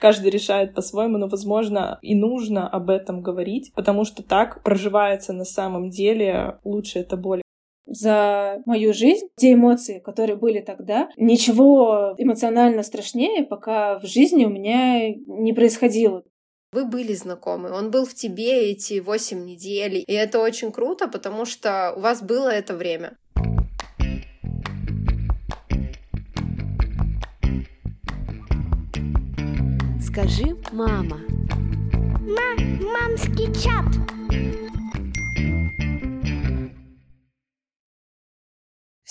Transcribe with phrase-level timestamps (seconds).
[0.00, 5.44] Каждый решает по-своему, но, возможно, и нужно об этом говорить, потому что так проживается на
[5.44, 7.42] самом деле лучше эта боль
[7.86, 14.48] за мою жизнь, те эмоции, которые были тогда, ничего эмоционально страшнее пока в жизни у
[14.48, 16.22] меня не происходило.
[16.72, 21.44] Вы были знакомы, он был в тебе эти восемь недель, и это очень круто, потому
[21.44, 23.16] что у вас было это время.
[30.12, 31.18] Скажи, мама.
[32.20, 32.48] Ма,
[32.94, 33.86] мамский чат.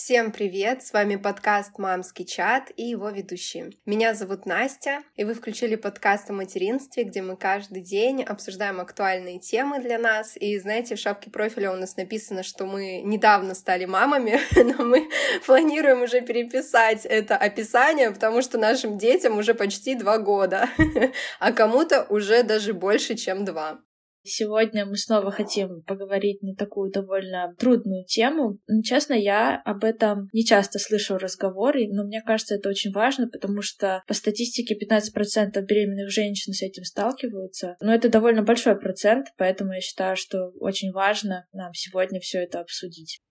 [0.09, 0.81] Всем привет!
[0.81, 3.69] С вами подкаст «Мамский чат» и его ведущие.
[3.85, 9.37] Меня зовут Настя, и вы включили подкаст о материнстве, где мы каждый день обсуждаем актуальные
[9.37, 10.35] темы для нас.
[10.35, 15.07] И знаете, в шапке профиля у нас написано, что мы недавно стали мамами, но мы
[15.45, 20.69] планируем уже переписать это описание, потому что нашим детям уже почти два года,
[21.39, 23.79] а кому-то уже даже больше, чем два.
[24.23, 28.59] Сегодня мы снова хотим поговорить на такую довольно трудную тему.
[28.83, 33.61] Честно, я об этом не часто слышу разговоры, но мне кажется, это очень важно, потому
[33.61, 37.75] что по статистике 15% беременных женщин с этим сталкиваются.
[37.79, 42.59] Но это довольно большой процент, поэтому я считаю, что очень важно нам сегодня все это
[42.59, 43.21] обсудить.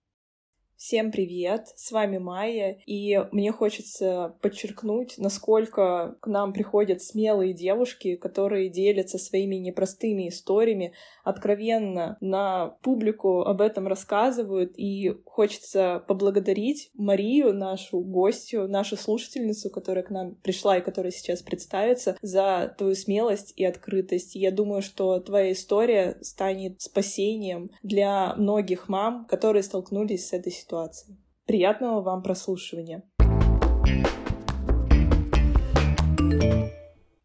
[0.79, 1.73] Всем привет!
[1.75, 9.17] С вами Майя, и мне хочется подчеркнуть, насколько к нам приходят смелые девушки, которые делятся
[9.17, 10.93] своими непростыми историями,
[11.25, 20.05] откровенно на публику об этом рассказывают, и хочется поблагодарить Марию, нашу гостью, нашу слушательницу, которая
[20.05, 24.35] к нам пришла и которая сейчас представится, за твою смелость и открытость.
[24.35, 30.68] Я думаю, что твоя история станет спасением для многих мам, которые столкнулись с этой ситуацией
[30.69, 31.17] ситуации.
[31.45, 33.03] Приятного вам прослушивания.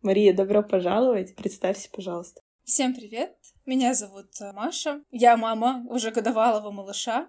[0.02, 1.36] Мария, добро пожаловать.
[1.36, 2.40] Представься, пожалуйста.
[2.64, 3.34] Всем привет.
[3.66, 5.02] Меня зовут э, Маша.
[5.10, 7.28] Я мама уже годовалого малыша.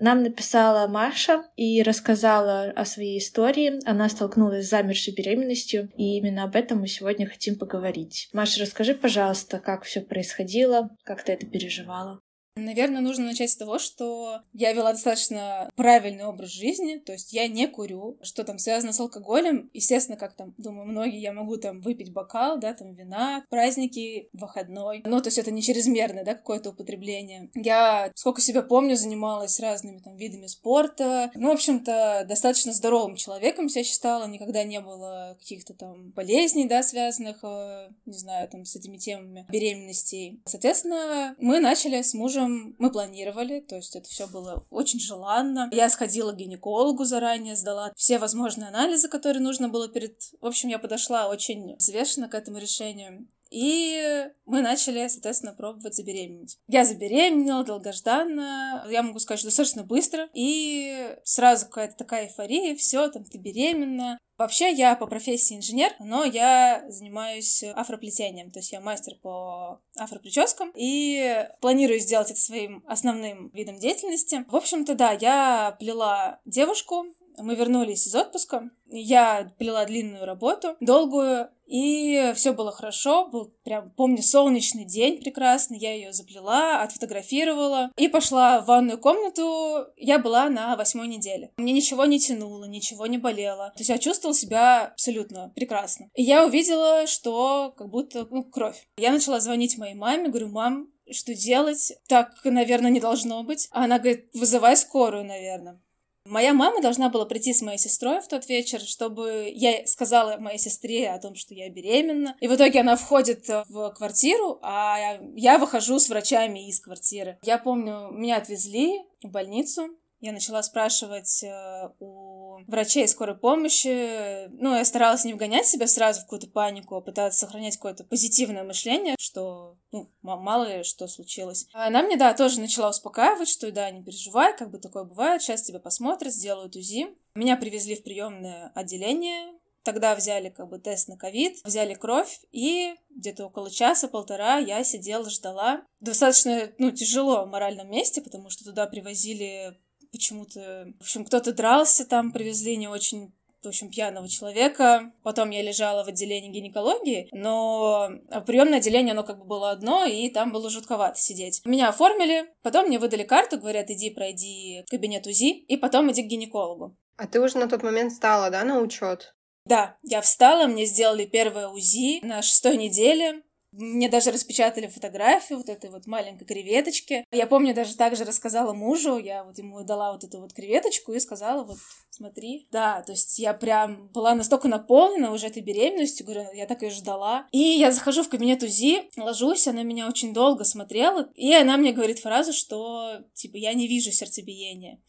[0.00, 3.80] Нам написала Маша и рассказала о своей истории.
[3.88, 8.28] Она столкнулась с замершей беременностью, и именно об этом мы сегодня хотим поговорить.
[8.32, 12.20] Маша, расскажи, пожалуйста, как все происходило, как ты это переживала.
[12.64, 17.48] Наверное, нужно начать с того, что я вела достаточно правильный образ жизни, то есть я
[17.48, 19.70] не курю, что там связано с алкоголем.
[19.72, 25.02] Естественно, как там, думаю, многие, я могу там выпить бокал, да, там вина, праздники, выходной.
[25.04, 27.50] Ну, то есть это не чрезмерное, да, какое-то употребление.
[27.54, 31.30] Я, сколько себя помню, занималась разными там видами спорта.
[31.34, 36.82] Ну, в общем-то, достаточно здоровым человеком себя считала, никогда не было каких-то там болезней, да,
[36.82, 40.40] связанных, э, не знаю, там, с этими темами беременностей.
[40.46, 45.68] Соответственно, мы начали с мужем общем, мы планировали, то есть это все было очень желанно.
[45.72, 50.20] Я сходила к гинекологу заранее, сдала все возможные анализы, которые нужно было перед...
[50.40, 53.28] В общем, я подошла очень взвешенно к этому решению.
[53.50, 56.58] И мы начали, соответственно, пробовать забеременеть.
[56.68, 60.28] Я забеременела долгожданно, я могу сказать, что достаточно быстро.
[60.34, 64.18] И сразу какая-то такая эйфория, все, там, ты беременна.
[64.36, 70.70] Вообще, я по профессии инженер, но я занимаюсь афроплетением, то есть я мастер по афроприческам
[70.76, 74.44] и планирую сделать это своим основным видом деятельности.
[74.48, 77.06] В общем-то, да, я плела девушку,
[77.36, 83.90] мы вернулись из отпуска, я плела длинную работу, долгую, и все было хорошо, был прям,
[83.90, 90.48] помню, солнечный день прекрасный, я ее заплела, отфотографировала и пошла в ванную комнату, я была
[90.48, 91.52] на восьмой неделе.
[91.58, 96.10] Мне ничего не тянуло, ничего не болело, то есть я чувствовала себя абсолютно прекрасно.
[96.14, 98.86] И я увидела, что как будто, ну, кровь.
[98.96, 101.92] Я начала звонить моей маме, говорю, мам, что делать?
[102.08, 103.68] Так, наверное, не должно быть.
[103.70, 105.80] А она говорит, вызывай скорую, наверное.
[106.28, 110.58] Моя мама должна была прийти с моей сестрой в тот вечер, чтобы я сказала моей
[110.58, 112.36] сестре о том, что я беременна.
[112.40, 117.38] И в итоге она входит в квартиру, а я выхожу с врачами из квартиры.
[117.42, 119.88] Я помню, меня отвезли в больницу,
[120.20, 124.48] я начала спрашивать э, у врачей скорой помощи.
[124.48, 128.64] Ну, я старалась не вгонять себя сразу в какую-то панику, а пытаться сохранять какое-то позитивное
[128.64, 131.66] мышление, что, ну, мало ли что случилось.
[131.72, 135.42] А она мне, да, тоже начала успокаивать, что, да, не переживай, как бы такое бывает,
[135.42, 137.08] сейчас тебя посмотрят, сделают УЗИ.
[137.34, 139.52] Меня привезли в приемное отделение,
[139.84, 145.30] Тогда взяли как бы тест на ковид, взяли кровь, и где-то около часа-полтора я сидела,
[145.30, 145.82] ждала.
[146.00, 149.78] Достаточно, ну, тяжело в моральном месте, потому что туда привозили
[150.12, 150.92] почему-то...
[150.98, 153.32] В общем, кто-то дрался там, привезли не очень
[153.62, 155.12] в общем, пьяного человека.
[155.22, 158.08] Потом я лежала в отделении гинекологии, но
[158.46, 161.62] приемное отделение, оно как бы было одно, и там было жутковато сидеть.
[161.64, 166.26] Меня оформили, потом мне выдали карту, говорят, иди пройди кабинет УЗИ, и потом иди к
[166.26, 166.96] гинекологу.
[167.16, 169.34] А ты уже на тот момент стала, да, на учет?
[169.64, 173.42] Да, я встала, мне сделали первое УЗИ на шестой неделе.
[173.72, 177.24] Мне даже распечатали фотографию вот этой вот маленькой креветочки.
[177.30, 181.20] Я помню, даже также рассказала мужу, я вот ему дала вот эту вот креветочку и
[181.20, 181.76] сказала, вот,
[182.10, 182.66] смотри.
[182.70, 186.90] Да, то есть я прям была настолько наполнена уже этой беременностью, говорю, я так и
[186.90, 187.46] ждала.
[187.52, 191.92] И я захожу в кабинет УЗИ, ложусь, она меня очень долго смотрела, и она мне
[191.92, 195.00] говорит фразу, что, типа, я не вижу сердцебиения.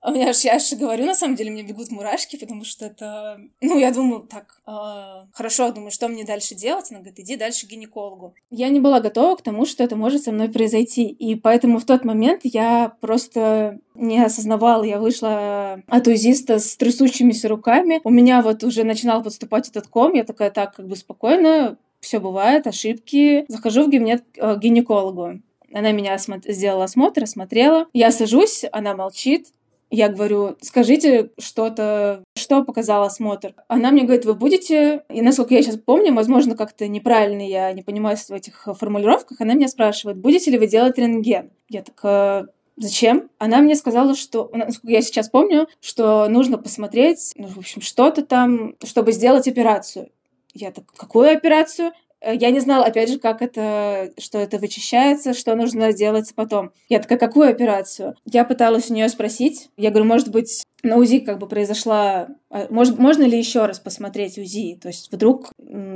[0.00, 2.86] А у меня аж, я аж говорю, на самом деле, мне бегут мурашки, потому что
[2.86, 3.38] это...
[3.60, 6.86] Ну, я думаю, так, э, хорошо, думаю, что мне дальше делать?
[6.90, 8.34] Она говорит, иди дальше к гинекологу.
[8.50, 11.04] Я не была готова к тому, что это может со мной произойти.
[11.04, 14.84] И поэтому в тот момент я просто не осознавала.
[14.84, 18.00] Я вышла от узиста с трясущимися руками.
[18.02, 20.14] У меня вот уже начинал подступать этот ком.
[20.14, 23.44] Я такая, так, как бы спокойно, все бывает, ошибки.
[23.48, 25.40] Захожу в кабинет к гинекологу.
[25.72, 27.86] Она меня осмо- сделала осмотр, осмотрела.
[27.92, 29.48] Я сажусь, она молчит.
[29.90, 33.54] Я говорю, скажите что-то, что показал осмотр.
[33.66, 37.82] Она мне говорит, вы будете, и насколько я сейчас помню, возможно, как-то неправильно я не
[37.82, 41.50] понимаю в этих формулировках, она меня спрашивает, будете ли вы делать рентген?
[41.68, 43.28] Я такая, Зачем?
[43.36, 48.24] Она мне сказала, что, насколько я сейчас помню, что нужно посмотреть, ну, в общем, что-то
[48.24, 50.08] там, чтобы сделать операцию.
[50.54, 51.92] Я так, какую операцию?
[52.20, 56.70] Э, я не знала, опять же, как это, что это вычищается, что нужно делать потом.
[56.88, 58.14] Я такая, какую операцию?
[58.24, 59.70] Я пыталась у нее спросить.
[59.76, 62.28] Я говорю, может быть, на УЗИ как бы произошла...
[62.50, 64.78] А, может, можно ли еще раз посмотреть УЗИ?
[64.80, 65.50] То есть вдруг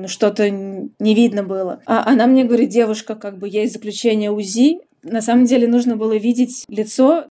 [0.06, 1.80] что-то не видно было.
[1.86, 6.16] А она мне говорит, девушка, как бы есть заключение УЗИ, на самом деле нужно было
[6.16, 7.26] видеть лицо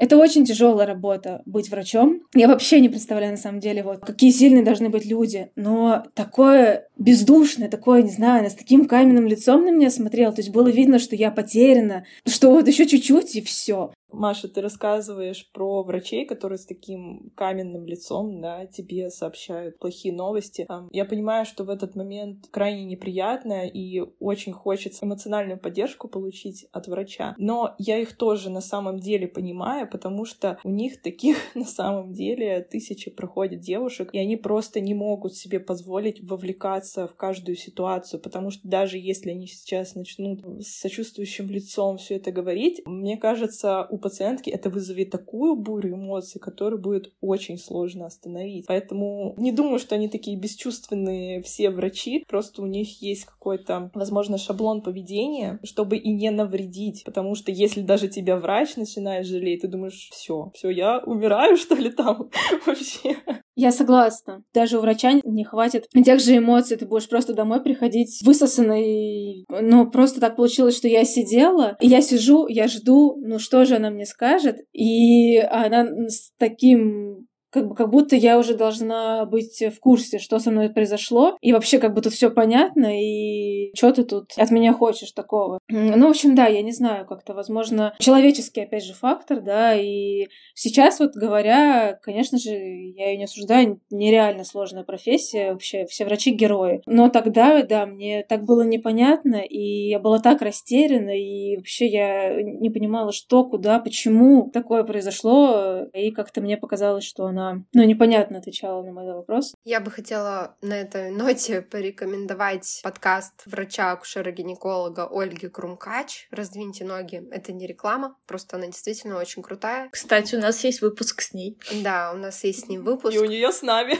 [0.00, 2.22] это очень тяжелая работа быть врачом.
[2.34, 5.50] Я вообще не представляю на самом деле, вот какие сильные должны быть люди.
[5.56, 10.32] Но такое бездушное, такое, не знаю, она с таким каменным лицом на меня смотрела.
[10.32, 13.92] То есть было видно, что я потеряна, что вот еще чуть-чуть и все.
[14.12, 20.66] Маша, ты рассказываешь про врачей, которые с таким каменным лицом, да, тебе сообщают плохие новости.
[20.90, 26.88] Я понимаю, что в этот момент крайне неприятно и очень хочется эмоциональную поддержку получить от
[26.88, 27.34] врача.
[27.38, 32.12] Но я их тоже на самом деле понимаю, потому что у них таких на самом
[32.12, 38.20] деле тысячи проходят девушек, и они просто не могут себе позволить вовлекаться в каждую ситуацию,
[38.20, 43.86] потому что даже если они сейчас начнут с сочувствующим лицом все это говорить, мне кажется,
[43.90, 48.66] у пациентки это вызовет такую бурю эмоций, которую будет очень сложно остановить.
[48.66, 54.38] Поэтому не думаю, что они такие бесчувственные все врачи, просто у них есть какой-то, возможно,
[54.38, 59.68] шаблон поведения, чтобы и не навредить, потому что если даже тебя врач начинает жалеть, ты
[59.68, 62.30] думаешь, все, все, я умираю, что ли, там
[62.66, 63.16] вообще.
[63.56, 64.42] Я согласна.
[64.54, 66.78] Даже у врача не хватит тех же эмоций.
[66.78, 69.44] Ты будешь просто домой приходить высосанной.
[69.50, 73.76] Но просто так получилось, что я сидела, и я сижу, я жду, ну что же
[73.76, 74.56] она мне скажет.
[74.72, 80.38] И она с таким как, бы, как будто я уже должна быть в курсе, что
[80.38, 84.50] со мной произошло, и вообще как бы тут все понятно, и что ты тут от
[84.50, 85.58] меня хочешь такого.
[85.68, 90.28] Ну, в общем, да, я не знаю, как-то, возможно, человеческий, опять же, фактор, да, и
[90.54, 96.30] сейчас вот говоря, конечно же, я ее не осуждаю, нереально сложная профессия, вообще все врачи
[96.30, 96.82] герои.
[96.86, 102.42] Но тогда, да, мне так было непонятно, и я была так растеряна, и вообще я
[102.42, 107.84] не понимала, что, куда, почему такое произошло, и как-то мне показалось, что она она, ну,
[107.84, 109.54] непонятно отвечала на мой вопрос.
[109.64, 117.22] Я бы хотела на этой ноте порекомендовать подкаст врача-акушера-гинеколога Ольги Крумкач «Раздвиньте ноги».
[117.30, 119.88] Это не реклама, просто она действительно очень крутая.
[119.90, 121.58] Кстати, у нас есть выпуск с ней.
[121.82, 123.14] Да, у нас есть с ней выпуск.
[123.14, 123.94] И у нее с нами.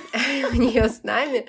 [0.53, 1.47] У нее с нами.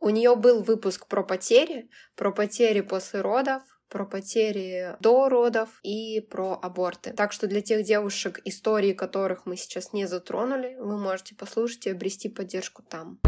[0.00, 6.20] У нее был выпуск про потери, про потери после родов, про потери до родов и
[6.20, 7.12] про аборты.
[7.12, 11.90] Так что для тех девушек, истории которых мы сейчас не затронули, вы можете послушать и
[11.90, 13.18] обрести поддержку там.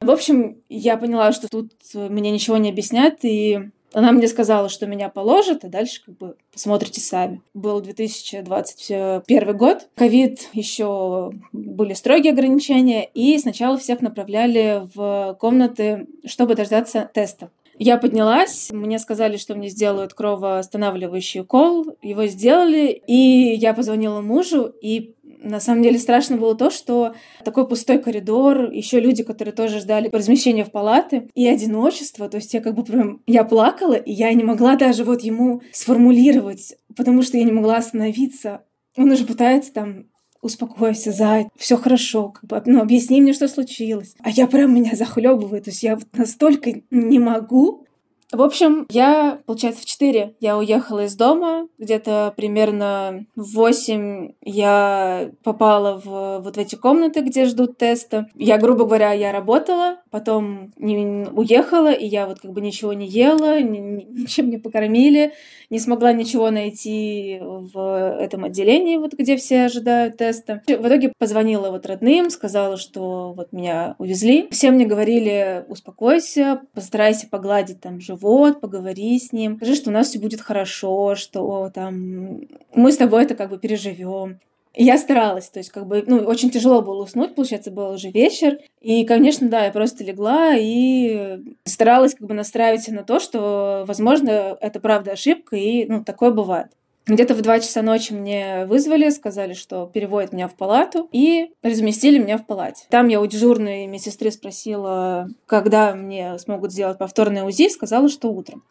[0.00, 4.86] В общем, я поняла, что тут мне ничего не объяснят, и она мне сказала, что
[4.86, 7.40] меня положат, а дальше как бы посмотрите сами.
[7.54, 16.56] Был 2021 год, ковид, еще были строгие ограничения, и сначала всех направляли в комнаты, чтобы
[16.56, 17.50] дождаться теста.
[17.78, 24.72] Я поднялась, мне сказали, что мне сделают кровоостанавливающий укол, его сделали, и я позвонила мужу,
[24.80, 29.80] и на самом деле страшно было то, что такой пустой коридор, еще люди, которые тоже
[29.80, 34.12] ждали размещения в палаты, и одиночество, то есть я как бы прям, я плакала, и
[34.12, 38.64] я не могла даже вот ему сформулировать, потому что я не могла остановиться.
[38.96, 40.06] Он уже пытается там
[40.40, 44.14] успокойся, зай, все хорошо, как бы, ну, объясни мне, что случилось.
[44.20, 47.86] А я прям меня захлебываю, то есть я настолько не могу,
[48.34, 55.30] В общем, я, получается, в 4 я уехала из дома, где-то примерно в 8 я
[55.44, 58.26] попала в вот в эти комнаты, где ждут теста.
[58.34, 63.06] Я, грубо говоря, я работала, потом не, уехала, и я вот как бы ничего не
[63.06, 65.32] ела, ни, ничем не покормили,
[65.70, 70.62] не смогла ничего найти в этом отделении, вот где все ожидают теста.
[70.66, 74.48] В итоге позвонила вот родным, сказала, что вот меня увезли.
[74.50, 78.23] Все мне говорили, успокойся, постарайся погладить там живот,
[78.60, 82.40] поговори с ним, скажи, что у нас все будет хорошо, что там
[82.74, 84.40] мы с тобой это как бы переживем.
[84.76, 88.58] Я старалась, то есть как бы, ну, очень тяжело было уснуть, получается, был уже вечер.
[88.80, 94.58] И, конечно, да, я просто легла и старалась как бы настраивать на то, что, возможно,
[94.60, 96.72] это правда ошибка, и, ну, такое бывает.
[97.06, 102.18] Где-то в 2 часа ночи мне вызвали, сказали, что переводят меня в палату, и разместили
[102.18, 102.86] меня в палате.
[102.88, 108.64] Там я у дежурной медсестры спросила, когда мне смогут сделать повторное УЗИ, сказала, что утром.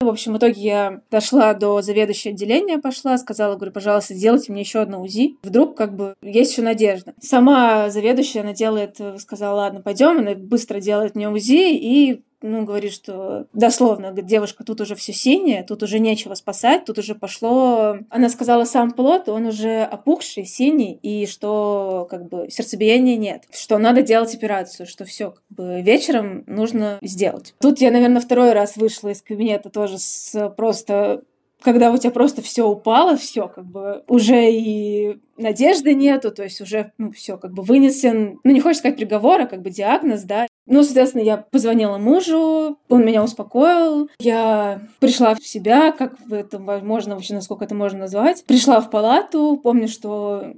[0.00, 4.60] В общем, в итоге я дошла до заведующего отделения, пошла, сказала, говорю, пожалуйста, сделайте мне
[4.60, 5.38] еще одно УЗИ.
[5.42, 7.14] Вдруг как бы есть еще надежда.
[7.22, 12.92] Сама заведующая, она делает, сказала, ладно, пойдем, она быстро делает мне УЗИ, и ну, говорит,
[12.92, 17.98] что дословно, девушка, тут уже все синее, тут уже нечего спасать, тут уже пошло...
[18.10, 23.78] Она сказала, сам плод, он уже опухший, синий, и что как бы сердцебиения нет, что
[23.78, 27.54] надо делать операцию, что все как бы вечером нужно сделать.
[27.60, 31.22] Тут я, наверное, второй раз вышла из кабинета тоже с просто
[31.62, 36.60] когда у тебя просто все упало, все как бы уже и надежды нету, то есть
[36.60, 40.22] уже ну, все как бы вынесен, ну не хочешь сказать приговор, а как бы диагноз,
[40.22, 40.46] да.
[40.66, 47.14] Ну, соответственно, я позвонила мужу, он меня успокоил, я пришла в себя, как это можно
[47.14, 48.44] вообще, насколько это можно назвать.
[48.46, 50.54] Пришла в палату, помню, что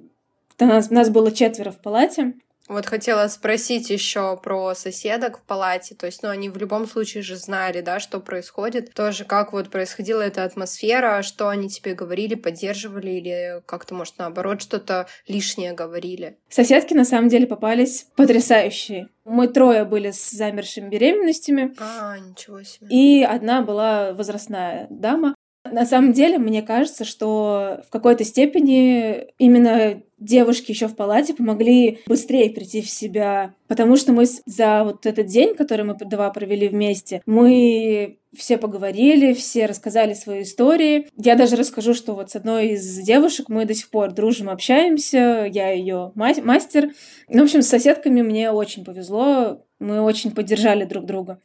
[0.59, 2.35] нас, нас было четверо в палате,
[2.69, 5.95] вот хотела спросить еще про соседок в палате.
[5.95, 8.95] То есть, ну, они в любом случае же знали, да, что происходит.
[8.95, 14.63] Тоже как вот происходила эта атмосфера, что они тебе говорили, поддерживали или как-то, может, наоборот,
[14.63, 16.39] что-то лишнее говорили.
[16.49, 19.09] Соседки, на самом деле, попались потрясающие.
[19.25, 21.75] Мы трое были с замершими беременностями.
[21.79, 22.87] А, ничего себе.
[22.89, 25.35] И одна была возрастная дама.
[25.73, 32.01] На самом деле, мне кажется, что в какой-то степени именно девушки еще в палате помогли
[32.07, 36.69] быстрее прийти в себя, потому что мы за вот этот день, который мы два провели
[36.69, 41.09] вместе, мы все поговорили, все рассказали свои истории.
[41.17, 45.49] Я даже расскажу, что вот с одной из девушек мы до сих пор дружим, общаемся,
[45.51, 46.91] я ее мастер.
[47.29, 51.41] Ну, в общем, с соседками мне очень повезло, мы очень поддержали друг друга.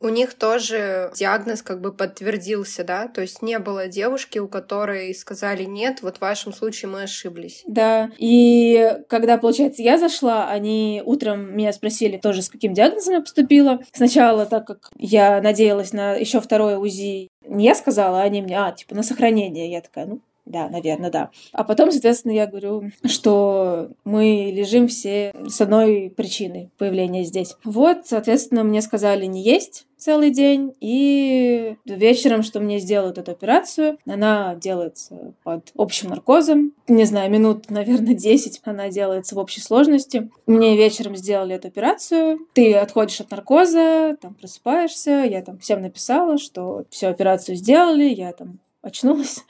[0.00, 3.08] У них тоже диагноз как бы подтвердился, да?
[3.08, 7.62] То есть не было девушки, у которой сказали нет, вот в вашем случае мы ошиблись.
[7.66, 13.20] Да, и когда, получается, я зашла, они утром меня спросили тоже, с каким диагнозом я
[13.20, 13.80] поступила.
[13.92, 18.58] Сначала, так как я надеялась на еще второе УЗИ, не я сказала, а они мне,
[18.60, 19.70] а, типа, на сохранение.
[19.70, 21.30] Я такая, ну, да, наверное, да.
[21.52, 27.54] А потом, соответственно, я говорю, что мы лежим все с одной причиной появления здесь.
[27.64, 33.98] Вот, соответственно, мне сказали не есть целый день, и вечером, что мне сделают эту операцию,
[34.06, 36.72] она делается под общим наркозом.
[36.86, 40.30] Не знаю, минут, наверное, 10 она делается в общей сложности.
[40.46, 42.38] Мне вечером сделали эту операцию.
[42.52, 45.24] Ты отходишь от наркоза, там просыпаешься.
[45.28, 49.44] Я там всем написала, что всю операцию сделали, я там очнулась.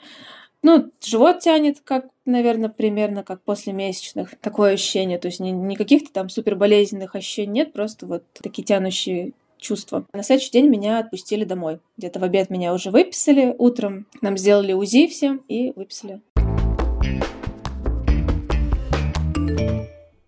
[0.61, 4.37] Ну, живот тянет, как, наверное, примерно как после месячных.
[4.41, 5.17] Такое ощущение.
[5.17, 10.05] То есть ни, никаких-то там суперболезненных ощущений нет, просто вот такие тянущие чувства.
[10.13, 11.79] На следующий день меня отпустили домой.
[11.97, 14.05] Где-то в обед меня уже выписали утром.
[14.21, 16.21] Нам сделали УЗИ всем и выписали.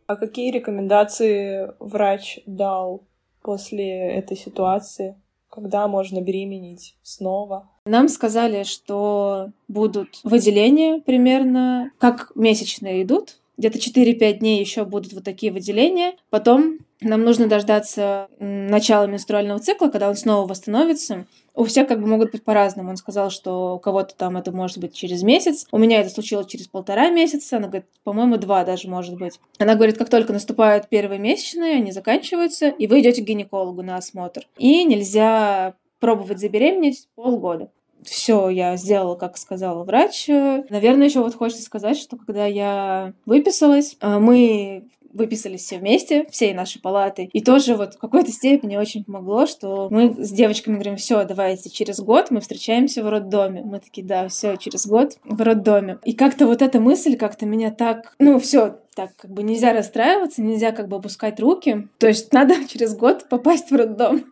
[0.07, 3.03] А какие рекомендации врач дал
[3.41, 5.15] после этой ситуации?
[5.51, 7.69] Когда можно беременеть снова?
[7.85, 13.41] Нам сказали, что будут выделения примерно, как месячные идут.
[13.61, 16.15] Где-то 4-5 дней еще будут вот такие выделения.
[16.31, 21.27] Потом нам нужно дождаться начала менструального цикла, когда он снова восстановится.
[21.53, 22.89] У всех как бы могут быть по-разному.
[22.89, 25.67] Он сказал, что у кого-то там это может быть через месяц.
[25.71, 27.57] У меня это случилось через полтора месяца.
[27.57, 29.39] Она говорит, по-моему, два даже может быть.
[29.59, 33.97] Она говорит, как только наступают первые месячные, они заканчиваются, и вы идете к гинекологу на
[33.97, 34.47] осмотр.
[34.57, 37.69] И нельзя пробовать забеременеть полгода.
[38.03, 40.27] Все, я сделала, как сказала врач.
[40.27, 46.53] Наверное, еще вот хочется сказать, что когда я выписалась, э, мы выписались все вместе, всей
[46.53, 47.29] нашей палаты.
[47.33, 51.69] И тоже вот в какой-то степени очень помогло, что мы с девочками говорим, все, давайте
[51.69, 53.61] через год мы встречаемся в роддоме.
[53.63, 55.99] Мы такие, да, все, через год в роддоме.
[56.03, 60.41] И как-то вот эта мысль как-то меня так, ну, все, так как бы нельзя расстраиваться,
[60.41, 61.87] нельзя как бы опускать руки.
[61.97, 64.25] То есть надо через год попасть в роддом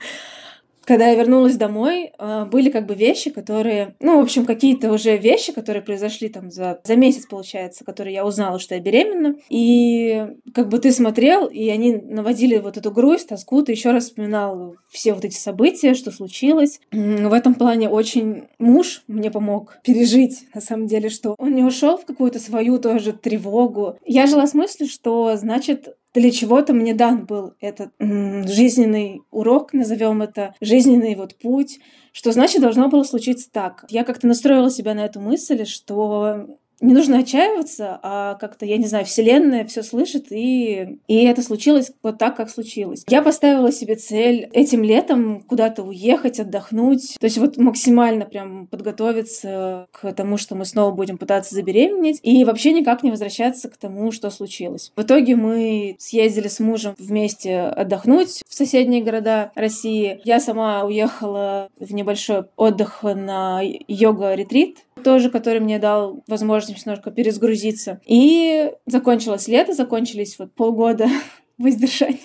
[0.90, 5.18] когда я вернулась домой, э, были как бы вещи, которые, ну, в общем, какие-то уже
[5.18, 9.36] вещи, которые произошли там за, за месяц, получается, которые я узнала, что я беременна.
[9.50, 14.06] И как бы ты смотрел, и они наводили вот эту грусть, тоску, ты еще раз
[14.06, 16.80] вспоминал все вот эти события, что случилось.
[16.92, 21.98] В этом плане очень муж мне помог пережить, на самом деле, что он не ушел
[21.98, 24.00] в какую-то свою тоже тревогу.
[24.08, 30.22] Я жила с мыслью, что, значит, для чего-то мне дан был этот жизненный урок, назовем
[30.22, 31.80] это, жизненный вот путь,
[32.12, 33.86] что значит должно было случиться так.
[33.90, 36.48] Я как-то настроила себя на эту мысль, что
[36.82, 41.92] не нужно отчаиваться, а как-то, я не знаю, Вселенная все слышит, и, и это случилось
[42.04, 43.04] вот так, как случилось.
[43.08, 49.88] Я поставила себе цель этим летом куда-то уехать, отдохнуть, то есть вот максимально прям подготовиться
[49.92, 54.12] к тому, что мы снова будем пытаться забеременеть, и вообще никак не возвращаться к тому,
[54.12, 54.92] что случилось.
[54.96, 60.22] В итоге мы съездили с мужем вместе отдохнуть в соседние города России.
[60.24, 68.02] Я сама уехала в небольшой отдых на йога-ретрит, тоже, который мне дал возможность немножко перезагрузиться.
[68.06, 71.08] И закончилось лето, закончились вот полгода
[71.58, 72.20] воздержания.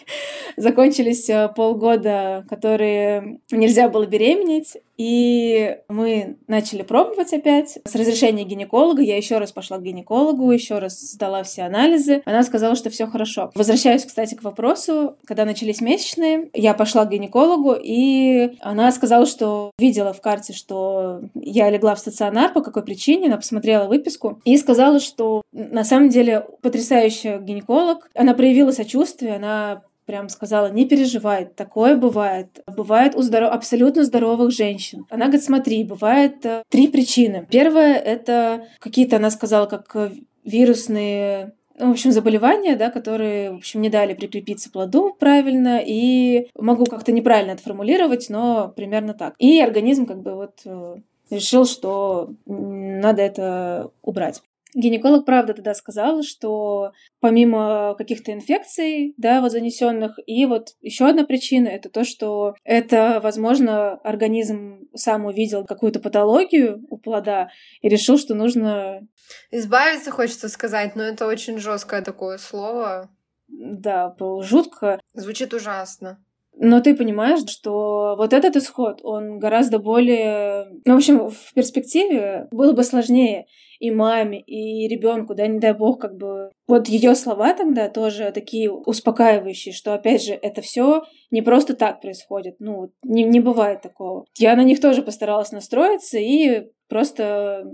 [0.56, 7.78] Закончились э, полгода, которые нельзя было беременеть, и мы начали пробовать опять.
[7.84, 12.22] С разрешения гинеколога я еще раз пошла к гинекологу, еще раз сдала все анализы.
[12.24, 13.50] Она сказала, что все хорошо.
[13.54, 15.16] Возвращаюсь, кстати, к вопросу.
[15.24, 21.22] Когда начались месячные, я пошла к гинекологу, и она сказала, что видела в карте, что
[21.34, 23.26] я легла в стационар, по какой причине.
[23.26, 28.08] Она посмотрела выписку и сказала, что на самом деле потрясающая гинеколог.
[28.14, 32.62] Она проявила сочувствие, она прям сказала, не переживай, такое бывает.
[32.66, 33.52] Бывает у здоров...
[33.52, 35.06] абсолютно здоровых женщин.
[35.10, 37.46] Она говорит, смотри, бывает э, три причины.
[37.50, 40.12] Первое— это какие-то, она сказала, как
[40.44, 46.48] вирусные ну, в общем, заболевания, да, которые, в общем, не дали прикрепиться плоду правильно, и
[46.56, 49.34] могу как-то неправильно это формулировать, но примерно так.
[49.38, 50.96] И организм как бы вот э,
[51.30, 54.42] решил, что надо это убрать.
[54.74, 61.24] Гинеколог, правда, тогда сказала, что помимо каких-то инфекций, да, вот занесенных, и вот еще одна
[61.24, 67.50] причина это то, что это, возможно, организм сам увидел какую-то патологию у плода
[67.82, 69.06] и решил, что нужно...
[69.52, 73.10] Избавиться, хочется сказать, но это очень жесткое такое слово.
[73.46, 75.00] Да, жутко.
[75.12, 76.23] Звучит ужасно.
[76.56, 80.66] Но ты понимаешь, что вот этот исход, он гораздо более...
[80.84, 83.46] Ну, в общем, в перспективе было бы сложнее
[83.80, 86.50] и маме, и ребенку, да, не дай бог, как бы...
[86.66, 92.00] Вот ее слова тогда тоже такие успокаивающие, что, опять же, это все не просто так
[92.00, 94.24] происходит, ну, не, не бывает такого.
[94.38, 97.64] Я на них тоже постаралась настроиться и просто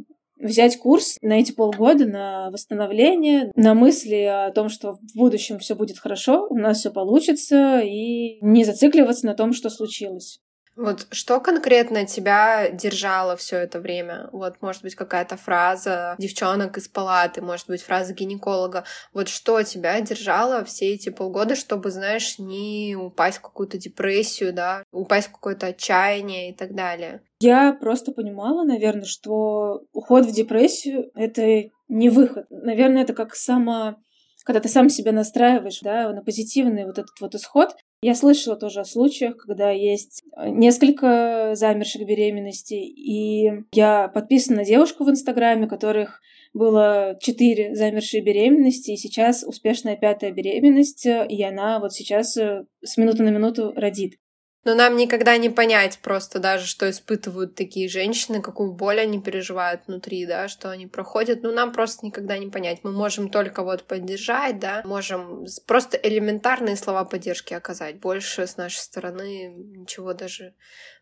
[0.41, 5.75] взять курс на эти полгода на восстановление, на мысли о том, что в будущем все
[5.75, 10.41] будет хорошо, у нас все получится, и не зацикливаться на том, что случилось.
[10.77, 14.29] Вот что конкретно тебя держало все это время?
[14.33, 18.85] Вот, может быть, какая-то фраза девчонок из палаты, может быть, фраза гинеколога.
[19.13, 24.85] Вот что тебя держало все эти полгода, чтобы, знаешь, не упасть в какую-то депрессию, да,
[24.93, 27.23] упасть в какое-то отчаяние и так далее?
[27.41, 32.47] Я просто понимала, наверное, что уход в депрессию— это не выход.
[32.51, 33.97] Наверное, это как само
[34.45, 38.81] когда ты сам себя настраиваешь да, на позитивный вот этот вот исход, я слышала тоже
[38.81, 45.67] о случаях, когда есть э, несколько замерших беременностей, и я подписана на девушку в Инстаграме,
[45.67, 46.21] которых
[46.53, 52.97] было четыре замершие беременности, и сейчас успешная пятая беременность, и она вот сейчас э, с
[52.97, 54.17] минуты на минуту родит.
[54.65, 59.83] Но нам никогда не понять просто даже, что испытывают такие женщины, какую боль они переживают
[59.87, 61.43] внутри, да, что они проходят.
[61.43, 62.81] Ну, нам просто никогда не понять.
[62.83, 68.01] Мы можем только вот поддержать, да, можем просто элементарные слова поддержки оказать.
[68.01, 70.55] Больше с нашей стороны ничего даже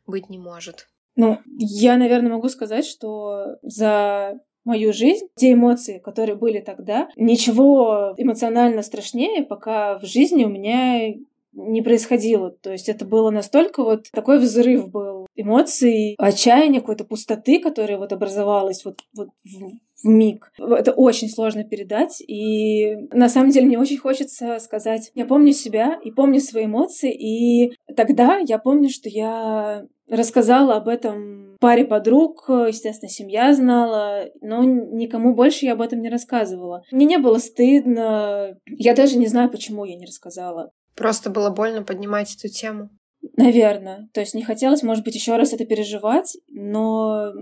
[0.07, 0.87] быть не может.
[1.17, 8.15] Ну, я, наверное, могу сказать, что за мою жизнь, те эмоции, которые были тогда, ничего
[8.17, 11.15] эмоционально страшнее, пока в жизни у меня
[11.53, 12.51] не происходило.
[12.51, 18.13] То есть это было настолько вот такой взрыв был эмоций, отчаяния, какой-то пустоты, которая вот
[18.13, 20.53] образовалась вот, вот в, миг.
[20.59, 22.23] Это очень сложно передать.
[22.27, 27.13] И на самом деле мне очень хочется сказать, я помню себя и помню свои эмоции.
[27.13, 34.63] И тогда я помню, что я рассказала об этом паре подруг, естественно, семья знала, но
[34.65, 36.83] никому больше я об этом не рассказывала.
[36.93, 40.71] Мне не было стыдно, я даже не знаю, почему я не рассказала.
[40.99, 42.91] Просто было больно поднимать эту тему.
[43.37, 44.09] Наверное.
[44.13, 47.33] То есть не хотелось, может быть, еще раз это переживать, но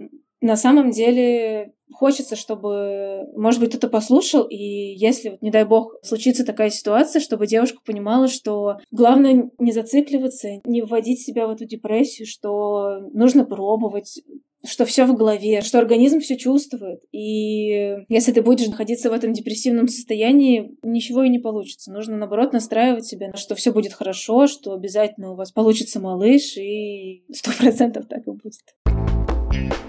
[0.41, 5.95] на самом деле хочется, чтобы, может быть, кто-то послушал, и если, вот, не дай бог,
[6.03, 11.65] случится такая ситуация, чтобы девушка понимала, что главное не зацикливаться, не вводить себя в эту
[11.65, 14.21] депрессию, что нужно пробовать,
[14.65, 17.03] что все в голове, что организм все чувствует.
[17.13, 21.93] И если ты будешь находиться в этом депрессивном состоянии, ничего и не получится.
[21.93, 27.25] Нужно, наоборот, настраивать себя, что все будет хорошо, что обязательно у вас получится малыш, и
[27.33, 29.86] сто процентов так и будет.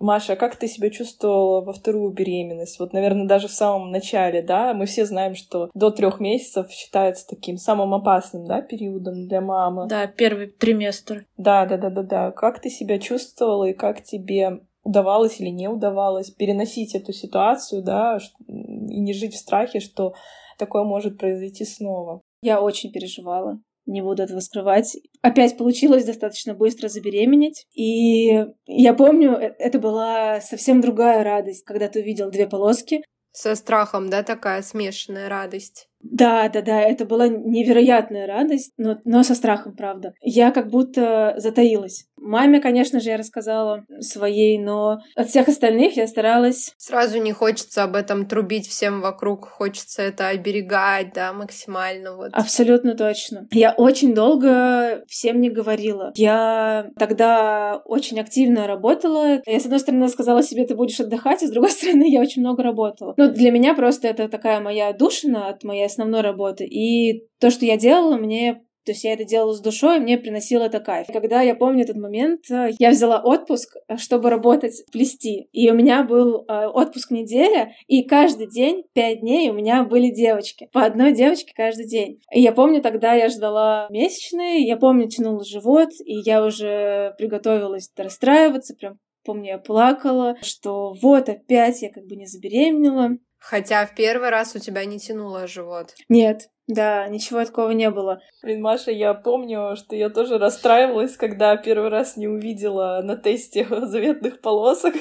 [0.00, 2.80] Маша, а как ты себя чувствовала во вторую беременность?
[2.80, 4.72] Вот, наверное, даже в самом начале, да?
[4.72, 9.86] Мы все знаем, что до трех месяцев считается таким самым опасным, да, периодом для мамы.
[9.88, 11.26] Да, первый триместр.
[11.36, 12.30] Да, да, да, да, да.
[12.30, 18.18] Как ты себя чувствовала и как тебе удавалось или не удавалось переносить эту ситуацию, да,
[18.48, 20.14] и не жить в страхе, что
[20.58, 22.22] такое может произойти снова?
[22.42, 24.96] Я очень переживала не буду этого скрывать.
[25.22, 27.66] Опять получилось достаточно быстро забеременеть.
[27.74, 33.02] И я помню, э, это была совсем другая радость, когда ты увидел две полоски.
[33.32, 35.89] Со страхом, да, такая смешанная радость.
[36.02, 40.14] Да, да, да, это была невероятная радость, но, но со страхом, правда.
[40.22, 42.06] Я как будто затаилась.
[42.16, 46.74] Маме, конечно же, я рассказала своей, но от всех остальных я старалась...
[46.76, 52.30] Сразу не хочется об этом трубить всем вокруг, хочется это оберегать, да, максимально вот.
[52.32, 53.48] Абсолютно точно.
[53.50, 56.12] Я очень долго всем не говорила.
[56.14, 59.40] Я тогда очень активно работала.
[59.46, 62.42] Я, с одной стороны, сказала себе, ты будешь отдыхать, а с другой стороны, я очень
[62.42, 63.14] много работала.
[63.16, 66.64] Ну, для меня просто это такая моя душина от моей основной работы.
[66.64, 70.64] И то, что я делала, мне то есть я это делала с душой, мне приносило
[70.64, 71.06] это кайф.
[71.12, 75.48] Когда я помню этот момент, э, я взяла отпуск, э, чтобы работать, плести.
[75.52, 80.10] И у меня был э, отпуск неделя, и каждый день, пять дней, у меня были
[80.10, 80.68] девочки.
[80.72, 82.20] По одной девочке каждый день.
[82.32, 87.90] И я помню, тогда я ждала месячные, я помню, тянула живот, и я уже приготовилась
[87.96, 93.18] расстраиваться, прям помню, я плакала, что вот опять я как бы не забеременела.
[93.40, 95.94] Хотя в первый раз у тебя не тянуло живот.
[96.08, 98.22] Нет, да, ничего такого не было.
[98.42, 103.66] Блин, Маша, я помню, что я тоже расстраивалась, когда первый раз не увидела на тесте
[103.70, 104.94] заветных полосок.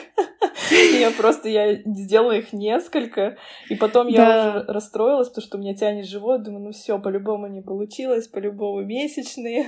[0.71, 3.37] Я просто, я сделала их несколько,
[3.69, 7.47] и потом я уже расстроилась, потому что у меня тянет живот, думаю, ну все, по-любому
[7.47, 9.67] не получилось, по-любому месячные,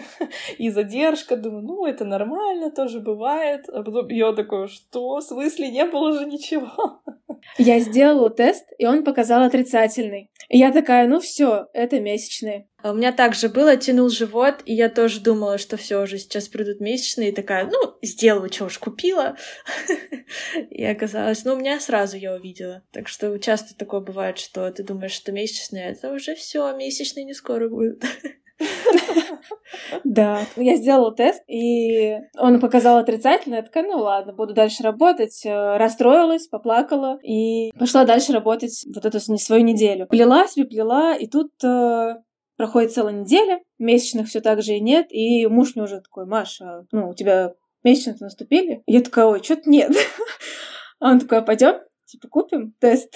[0.57, 3.69] и задержка, думаю, ну это нормально, тоже бывает.
[3.69, 7.01] А потом я такой, что, в смысле, не было же ничего?
[7.57, 10.29] Я сделала тест, и он показал отрицательный.
[10.49, 12.67] И я такая, ну все, это месячные.
[12.84, 16.47] А у меня также было, тянул живот, и я тоже думала, что все уже сейчас
[16.47, 19.36] придут месячные, и такая, ну, сделаю, что уж купила.
[20.69, 22.84] И оказалось, ну, у меня сразу я увидела.
[22.91, 27.34] Так что часто такое бывает, что ты думаешь, что месячные, это уже все, месячные не
[27.34, 28.04] скоро будут.
[30.04, 33.56] Да, я сделала тест, и он показал отрицательно.
[33.56, 35.45] Я такая, ну ладно, буду дальше работать.
[35.45, 40.08] Э, расстроилась, поплакала и пошла дальше работать вот эту свою неделю.
[40.08, 42.15] Плела себе, плела, и тут э,
[42.58, 46.86] проходит целая неделя, месячных все так же и нет, и муж мне уже такой, Маша,
[46.91, 48.84] ну, у тебя месячные наступили?
[48.86, 49.91] Я такая, ой, что-то нет.
[51.00, 53.15] А он такой, пойдем, типа, купим тест.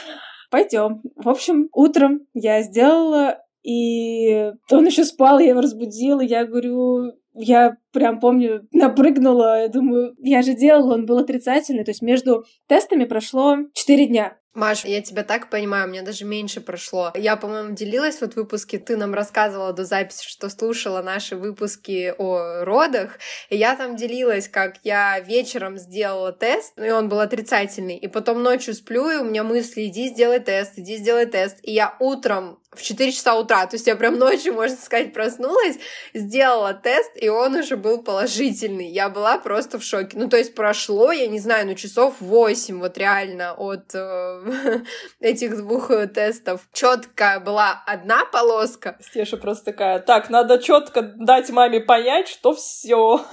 [0.50, 1.02] Пойдем.
[1.16, 7.76] В общем, утром я сделала и он еще спал, я его разбудила, я говорю, я
[7.92, 13.06] прям помню, напрыгнула, я думаю, я же делала, он был отрицательный, то есть между тестами
[13.06, 14.38] прошло 4 дня.
[14.54, 17.12] Маш, я тебя так понимаю, у меня даже меньше прошло.
[17.14, 22.14] Я, по-моему, делилась вот в выпуске, ты нам рассказывала до записи, что слушала наши выпуски
[22.16, 23.18] о родах,
[23.50, 28.42] и я там делилась, как я вечером сделала тест, и он был отрицательный, и потом
[28.42, 32.58] ночью сплю, и у меня мысли, иди сделай тест, иди сделай тест, и я утром
[32.76, 35.76] в 4 часа утра, то есть я прям ночью, можно сказать, проснулась,
[36.14, 38.88] сделала тест, и он уже был положительный.
[38.88, 40.16] Я была просто в шоке.
[40.16, 44.82] Ну, то есть прошло, я не знаю, ну, часов 8, вот реально, от э,
[45.20, 46.68] этих двух тестов.
[46.72, 48.98] Четкая была одна полоска.
[49.00, 53.24] Стеша просто такая, так, надо четко дать маме понять, что все.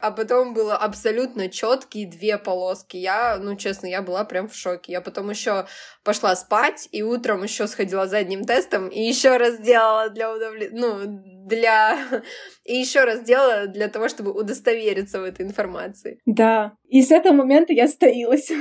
[0.00, 2.96] А потом было абсолютно четкие две полоски.
[2.96, 4.92] Я, ну, честно, я была прям в шоке.
[4.92, 5.66] Я потом еще
[6.04, 10.72] пошла спать и утром еще сходила за одним тестом и еще раз сделала для удовлет...
[10.72, 10.96] ну,
[11.46, 11.98] для...
[12.64, 16.18] и еще раз сделала для того, чтобы удостовериться в этой информации.
[16.24, 16.72] Да.
[16.88, 18.50] И с этого момента я стоилась.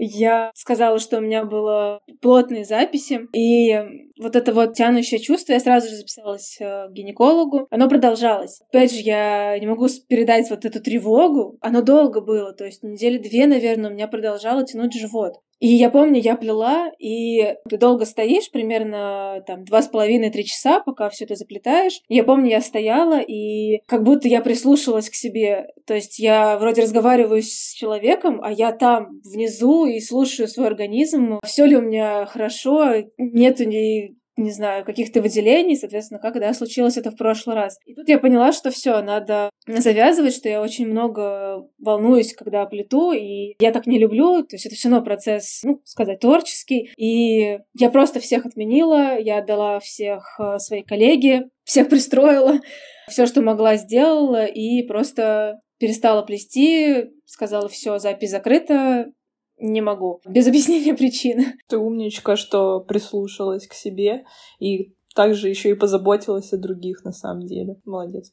[0.00, 5.60] Я сказала, что у меня было плотные записи, и вот это вот тянущее чувство, я
[5.60, 7.66] сразу же записалась э, к гинекологу.
[7.70, 8.60] Оно продолжалось.
[8.68, 11.56] Опять же, я не могу передать вот эту тревогу.
[11.60, 15.34] Оно долго было, то есть недели две, наверное, у меня продолжало тянуть живот.
[15.60, 20.80] И я помню, я плела, и ты долго стоишь, примерно там два с половиной-три часа,
[20.80, 22.00] пока все это заплетаешь.
[22.08, 25.66] Я помню, я стояла, и как будто я прислушалась к себе.
[25.84, 31.40] То есть я вроде разговариваю с человеком, а я там внизу и слушаю свой организм.
[31.44, 32.94] Все ли у меня хорошо?
[33.16, 34.07] Нету ни
[34.38, 37.78] не знаю, каких-то выделений, соответственно, когда случилось это в прошлый раз.
[37.84, 43.12] И тут я поняла, что все, надо завязывать, что я очень много волнуюсь, когда плету,
[43.12, 47.58] и я так не люблю, то есть это все равно процесс, ну, сказать, творческий, и
[47.78, 52.60] я просто всех отменила, я отдала всех э, своей коллеге, всех пристроила,
[53.08, 59.12] все, что могла, сделала, и просто перестала плести, сказала, все, запись закрыта,
[59.58, 60.20] не могу.
[60.26, 61.56] Без объяснения причины.
[61.68, 64.24] Ты умничка, что прислушалась к себе
[64.58, 67.76] и также еще и позаботилась о других, на самом деле.
[67.84, 68.32] Молодец.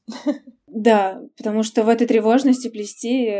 [0.67, 3.31] Да, потому что в этой тревожности плести,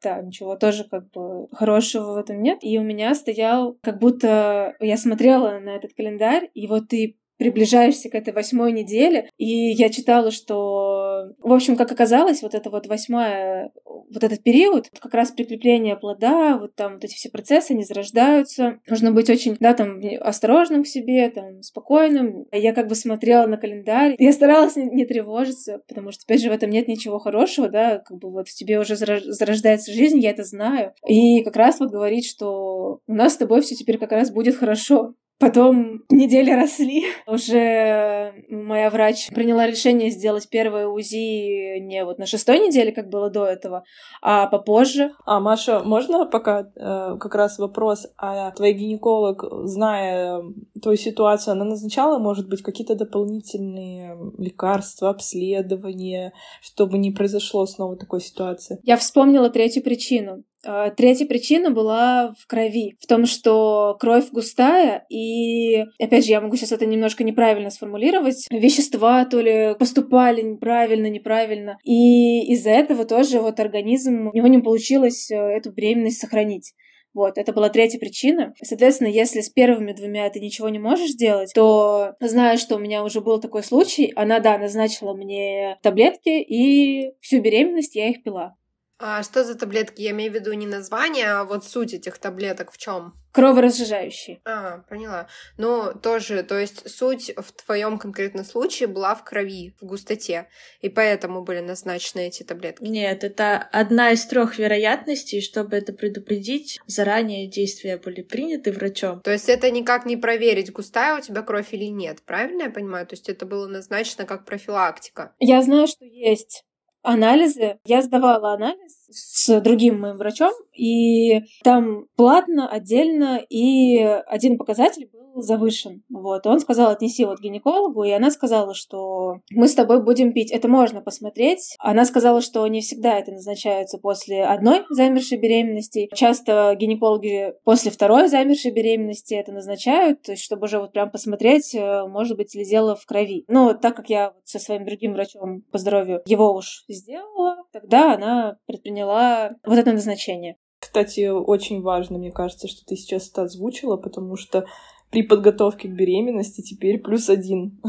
[0.00, 2.58] да, ничего тоже как бы хорошего в этом нет.
[2.62, 8.08] И у меня стоял, как будто я смотрела на этот календарь, и вот ты приближаешься
[8.08, 12.86] к этой восьмой неделе, и я читала, что, в общем, как оказалось, вот это вот
[12.86, 17.84] восьмая, вот этот период, как раз прикрепление плода, вот там вот эти все процессы, они
[17.84, 18.80] зарождаются.
[18.88, 22.46] Нужно быть очень, да, там, осторожным к себе, там, спокойным.
[22.52, 26.50] Я как бы смотрела на календарь, я старалась не, не тревожиться, потому что, опять же,
[26.50, 30.30] в этом нет ничего хорошего, да, как бы вот в тебе уже зарождается жизнь, я
[30.30, 30.92] это знаю.
[31.06, 34.56] И как раз вот говорить, что у нас с тобой все теперь как раз будет
[34.56, 35.14] хорошо.
[35.38, 37.04] Потом недели росли.
[37.26, 43.30] Уже моя врач приняла решение сделать первое УЗИ не вот на шестой неделе, как было
[43.30, 43.84] до этого,
[44.22, 45.10] а попозже.
[45.26, 50.40] А, Маша, можно пока э, как раз вопрос, а твой гинеколог, зная
[50.84, 58.20] твою ситуацию, она назначала, может быть, какие-то дополнительные лекарства, обследования, чтобы не произошло снова такой
[58.20, 58.78] ситуации?
[58.84, 60.44] Я вспомнила третью причину.
[60.66, 66.40] А, третья причина была в крови, в том, что кровь густая, и, опять же, я
[66.40, 73.04] могу сейчас это немножко неправильно сформулировать, вещества то ли поступали неправильно, неправильно, и из-за этого
[73.04, 76.72] тоже вот организм, у него не получилось э, эту беременность сохранить.
[77.14, 78.54] Вот, это была третья причина.
[78.60, 83.04] Соответственно, если с первыми двумя ты ничего не можешь сделать, то зная, что у меня
[83.04, 88.56] уже был такой случай, она, да, назначила мне таблетки, и всю беременность я их пила.
[88.98, 90.02] А что за таблетки?
[90.02, 93.14] Я имею в виду не название, а вот суть этих таблеток в чем?
[93.32, 94.40] Кроворазжижающие.
[94.44, 95.26] А, поняла.
[95.56, 100.46] Ну, тоже, то есть суть в твоем конкретном случае была в крови, в густоте,
[100.80, 102.84] и поэтому были назначены эти таблетки.
[102.84, 109.20] Нет, это одна из трех вероятностей, чтобы это предупредить, заранее действия были приняты врачом.
[109.22, 113.04] То есть это никак не проверить, густая у тебя кровь или нет, правильно я понимаю?
[113.04, 115.34] То есть это было назначено как профилактика.
[115.40, 116.64] Я знаю, что есть
[117.04, 117.78] анализы.
[117.84, 125.24] Я сдавала анализ с другим моим врачом, и там платно, отдельно, и один показатель был
[125.42, 126.02] завышен.
[126.08, 126.46] Вот.
[126.46, 130.52] Он сказал, отнеси вот гинекологу, и она сказала, что мы с тобой будем пить.
[130.52, 131.74] Это можно посмотреть.
[131.78, 136.08] Она сказала, что не всегда это назначается после одной замершей беременности.
[136.14, 142.36] Часто гинекологи после второй замершей беременности это назначают, чтобы уже вот прям посмотреть, э, может
[142.36, 143.44] быть, ли дело в крови.
[143.48, 148.58] Но так как я со своим другим врачом по здоровью его уж сделала, тогда она
[148.66, 150.56] предприняла вот это назначение.
[150.78, 154.66] Кстати, очень важно, мне кажется, что ты сейчас это озвучила, потому что
[155.10, 157.80] при подготовке к беременности теперь плюс один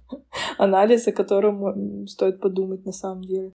[0.58, 3.52] анализ, о котором стоит подумать на самом деле.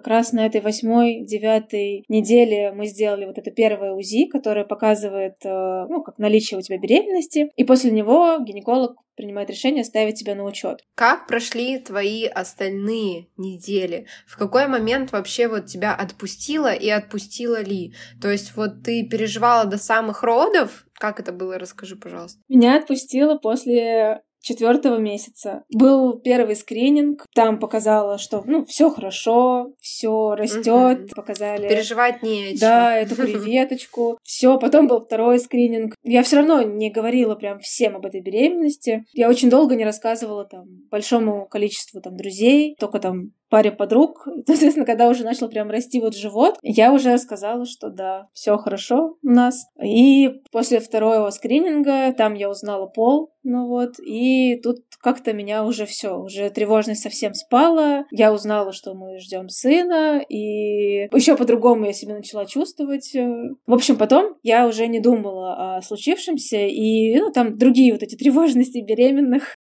[0.00, 5.34] Как раз на этой восьмой, девятой неделе мы сделали вот это первое УЗИ, которое показывает,
[5.44, 7.50] э, ну, как наличие у тебя беременности.
[7.54, 10.82] И после него гинеколог принимает решение ставить тебя на учет.
[10.94, 14.06] Как прошли твои остальные недели?
[14.26, 17.92] В какой момент вообще вот тебя отпустило и отпустила ли?
[18.22, 20.86] То есть вот ты переживала до самых родов?
[20.94, 21.58] Как это было?
[21.58, 22.40] Расскажи, пожалуйста.
[22.48, 25.64] Меня отпустило после четвертого месяца.
[25.74, 31.14] Был первый скрининг, там показала, что ну все хорошо, все растет, угу.
[31.14, 31.68] показали.
[31.68, 34.18] Переживать не Да, эту креветочку.
[34.22, 35.94] Все, потом был второй скрининг.
[36.02, 39.04] Я все равно не говорила прям всем об этой беременности.
[39.12, 44.26] Я очень долго не рассказывала там большому количеству там друзей, только там паре подруг.
[44.46, 49.16] Соответственно, когда уже начал прям расти вот живот, я уже сказала, что да, все хорошо
[49.22, 49.66] у нас.
[49.82, 55.86] И после второго скрининга там я узнала пол, ну вот, и тут как-то меня уже
[55.86, 58.04] все, уже тревожность совсем спала.
[58.10, 63.12] Я узнала, что мы ждем сына, и еще по-другому я себя начала чувствовать.
[63.14, 68.14] В общем, потом я уже не думала о случившемся, и ну, там другие вот эти
[68.14, 69.56] тревожности беременных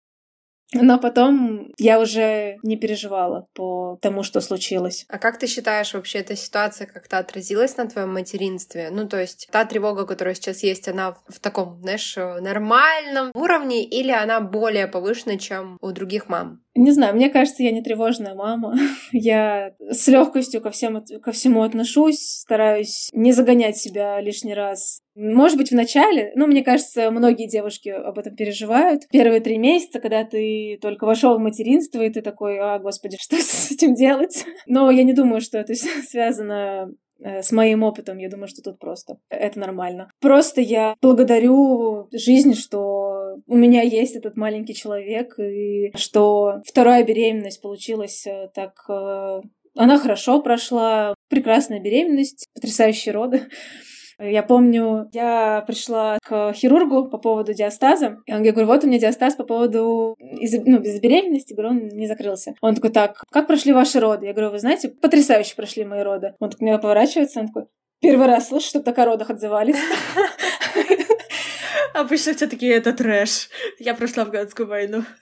[0.72, 5.04] Но потом я уже не переживала по тому, что случилось.
[5.08, 8.90] А как ты считаешь, вообще эта ситуация как-то отразилась на твоем материнстве?
[8.90, 14.10] Ну, то есть та тревога, которая сейчас есть, она в таком, знаешь, нормальном уровне или
[14.10, 16.65] она более повышена, чем у других мам?
[16.76, 18.76] Не знаю, мне кажется, я не тревожная мама.
[19.12, 25.00] я с легкостью ко, всем, ко всему отношусь, стараюсь не загонять себя лишний раз.
[25.14, 29.08] Может быть, в начале, ну, мне кажется, многие девушки об этом переживают.
[29.10, 33.36] Первые три месяца, когда ты только вошел в материнство, и ты такой, а, господи, что
[33.36, 34.44] с этим делать?
[34.66, 35.74] Но я не думаю, что это
[36.08, 40.10] связано с моим опытом, я думаю, что тут просто это нормально.
[40.20, 47.60] Просто я благодарю жизнь, что у меня есть этот маленький человек, и что вторая беременность
[47.60, 49.40] получилась э, так э,
[49.76, 53.42] она хорошо прошла, прекрасная беременность, потрясающие роды.
[54.18, 58.18] Я помню, я пришла к хирургу по поводу диастаза.
[58.24, 61.52] И он, я говорю, вот у меня диастаз по поводу из, ну, без беременности.
[61.52, 62.54] Говорю, он не закрылся.
[62.62, 64.26] Он такой, так, как прошли ваши роды?
[64.26, 66.34] Я говорю, вы знаете, потрясающе прошли мои роды.
[66.40, 67.66] Он так меня поворачивается, он такой,
[68.00, 69.76] первый раз слышу, чтобы так о родах отзывались.
[71.94, 73.48] Обычно все таки это трэш.
[73.78, 75.04] Я прошла афганскую войну.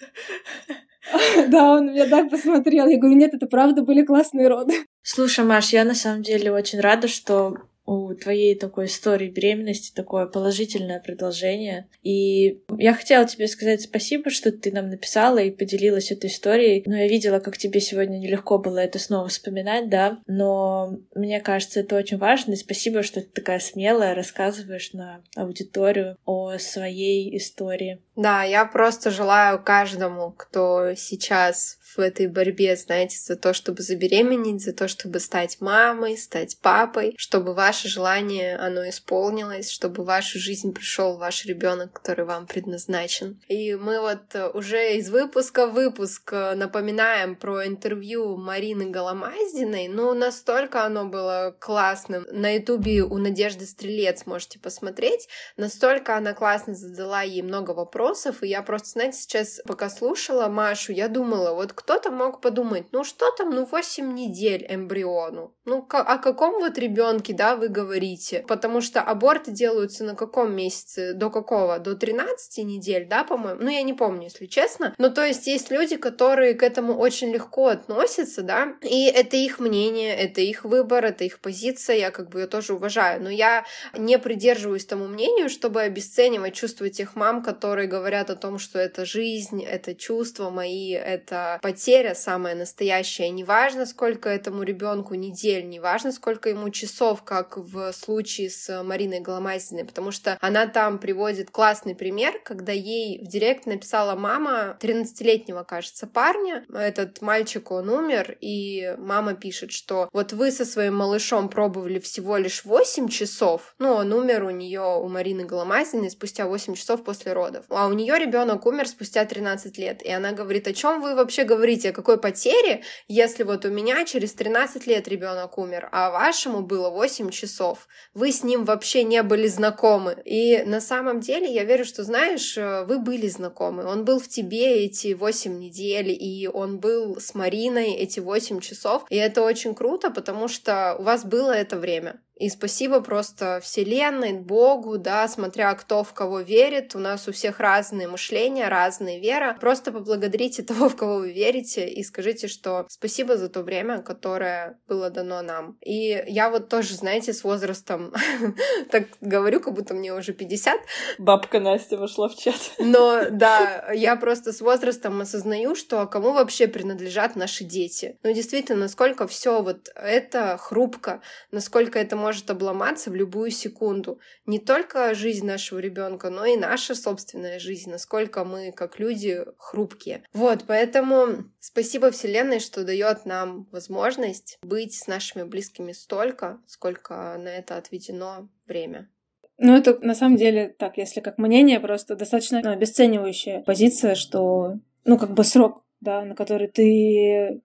[1.48, 2.86] Да, он меня так посмотрел.
[2.86, 4.74] Я говорю, нет, это правда были классные роды.
[5.02, 10.26] Слушай, Маш, я на самом деле очень рада, что у твоей такой истории беременности такое
[10.26, 11.88] положительное продолжение.
[12.02, 16.82] И я хотела тебе сказать спасибо, что ты нам написала и поделилась этой историей.
[16.86, 20.18] Но я видела, как тебе сегодня нелегко было это снова вспоминать, да.
[20.26, 22.52] Но мне кажется, это очень важно.
[22.52, 28.00] И спасибо, что ты такая смелая, рассказываешь на аудиторию о своей истории.
[28.16, 34.62] Да, я просто желаю каждому, кто сейчас в этой борьбе, знаете, за то, чтобы забеременеть,
[34.62, 40.38] за то, чтобы стать мамой, стать папой, чтобы ваше желание, оно исполнилось, чтобы в вашу
[40.38, 43.40] жизнь пришел ваш ребенок, который вам предназначен.
[43.48, 50.84] И мы вот уже из выпуска в выпуск напоминаем про интервью Марины Голомаздиной, ну, настолько
[50.84, 52.26] оно было классным.
[52.30, 58.48] На ютубе у Надежды Стрелец можете посмотреть, настолько она классно задала ей много вопросов, и
[58.48, 63.30] я просто, знаете, сейчас пока слушала Машу, я думала, вот кто-то мог подумать, ну что
[63.32, 65.54] там, ну 8 недель эмбриону.
[65.66, 68.42] Ну о каком вот ребенке, да, вы говорите?
[68.48, 71.12] Потому что аборты делаются на каком месяце?
[71.12, 71.78] До какого?
[71.78, 73.62] До 13 недель, да, по-моему?
[73.62, 74.94] Ну я не помню, если честно.
[74.96, 79.58] Но то есть есть люди, которые к этому очень легко относятся, да, и это их
[79.58, 83.22] мнение, это их выбор, это их позиция, я как бы ее тоже уважаю.
[83.22, 88.58] Но я не придерживаюсь тому мнению, чтобы обесценивать чувства тех мам, которые говорят о том,
[88.58, 93.30] что это жизнь, это чувства мои, это потеря самая настоящая.
[93.30, 99.84] Неважно, сколько этому ребенку недель, неважно, сколько ему часов, как в случае с Мариной Голомазиной,
[99.84, 106.06] потому что она там приводит классный пример, когда ей в директ написала мама 13-летнего, кажется,
[106.06, 106.64] парня.
[106.72, 112.36] Этот мальчик, он умер, и мама пишет, что вот вы со своим малышом пробовали всего
[112.36, 117.32] лишь 8 часов, ну, он умер у нее, у Марины Голомазиной, спустя 8 часов после
[117.32, 121.16] родов, а у нее ребенок умер спустя 13 лет, и она говорит, о чем вы
[121.16, 121.53] вообще говорите?
[121.56, 126.62] Говорите, о какой потере, если вот у меня через 13 лет ребенок умер, а вашему
[126.62, 127.86] было 8 часов.
[128.14, 130.16] Вы с ним вообще не были знакомы.
[130.24, 133.84] И на самом деле я верю, что, знаешь, э, вы были знакомы.
[133.84, 139.04] Он был в тебе эти 8 недель, и он был с Мариной эти 8 часов.
[139.10, 142.20] И это очень круто, потому что у вас было это время.
[142.36, 146.94] И спасибо просто Вселенной, Богу, да, смотря кто в кого верит.
[146.94, 149.56] У нас у всех разные мышления, разные вера.
[149.60, 154.78] Просто поблагодарите того, в кого вы верите, и скажите, что спасибо за то время, которое
[154.88, 155.78] было дано нам.
[155.84, 158.12] И я вот тоже, знаете, с возрастом
[158.90, 160.80] так говорю, как будто мне уже 50.
[161.18, 162.60] Бабка Настя вошла в чат.
[162.78, 168.18] Но да, я просто с возрастом осознаю, что кому вообще принадлежат наши дети.
[168.22, 171.20] Ну, действительно, насколько все вот это хрупко,
[171.50, 174.18] насколько это может обломаться в любую секунду.
[174.46, 180.22] Не только жизнь нашего ребенка, но и наша собственная жизнь, насколько мы, как люди, хрупкие.
[180.32, 187.48] Вот, поэтому спасибо Вселенной, что дает нам возможность быть с нашими близкими столько, сколько на
[187.48, 189.10] это отведено время.
[189.58, 194.78] Ну, это на самом деле так, если как мнение, просто достаточно ну, обесценивающая позиция, что,
[195.04, 197.60] ну, как бы срок, да, на который ты,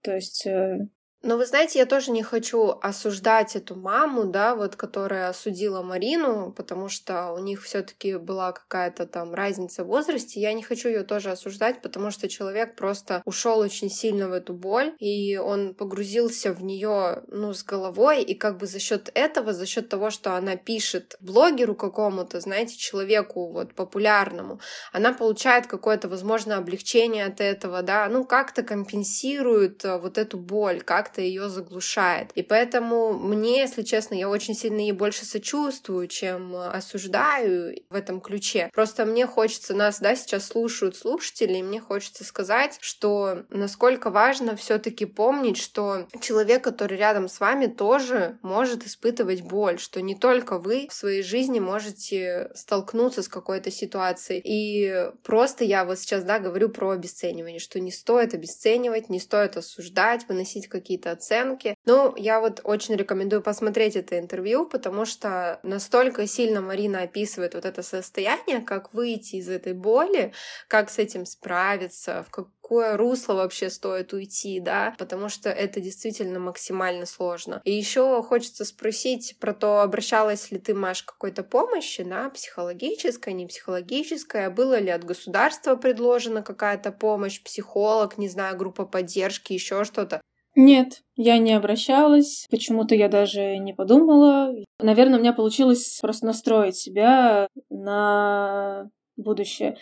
[0.00, 0.88] то есть, э,
[1.26, 6.52] Но вы знаете, я тоже не хочу осуждать эту маму, да, вот, которая осудила Марину,
[6.52, 10.38] потому что у них все-таки была какая-то там разница в возрасте.
[10.38, 14.52] Я не хочу ее тоже осуждать, потому что человек просто ушел очень сильно в эту
[14.52, 19.54] боль, и он погрузился в нее, ну, с головой, и как бы за счет этого,
[19.54, 24.60] за счет того, что она пишет блогеру какому-то, знаете, человеку вот популярному,
[24.92, 30.82] она получает какое-то, возможно, облегчение от этого, да, ну, как-то компенсирует э, вот эту боль,
[30.82, 32.30] как как-то ее заглушает.
[32.34, 38.20] И поэтому мне, если честно, я очень сильно ей больше сочувствую, чем осуждаю в этом
[38.20, 38.70] ключе.
[38.74, 44.56] Просто мне хочется, нас, да, сейчас слушают слушатели, и мне хочется сказать, что насколько важно
[44.56, 50.16] все таки помнить, что человек, который рядом с вами, тоже может испытывать боль, что не
[50.16, 54.40] только вы в своей жизни можете столкнуться с какой-то ситуацией.
[54.44, 59.56] И просто я вот сейчас, да, говорю про обесценивание, что не стоит обесценивать, не стоит
[59.56, 61.76] осуждать, выносить какие-то какие-то оценки.
[61.84, 67.64] Ну, я вот очень рекомендую посмотреть это интервью, потому что настолько сильно Марина описывает вот
[67.64, 70.32] это состояние, как выйти из этой боли,
[70.68, 76.40] как с этим справиться, в какое русло вообще стоит уйти, да, потому что это действительно
[76.40, 77.60] максимально сложно.
[77.64, 83.34] И еще хочется спросить про то, обращалась ли ты, Маш, к какой-то помощи, да, психологической,
[83.34, 89.52] не психологической, а было ли от государства предложена какая-то помощь, психолог, не знаю, группа поддержки,
[89.52, 90.20] еще что-то.
[90.56, 94.54] Нет, я не обращалась, почему-то я даже не подумала.
[94.78, 99.76] Наверное, у меня получилось просто настроить себя на будущее.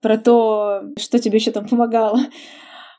[0.00, 2.18] Про то, что тебе еще там помогало.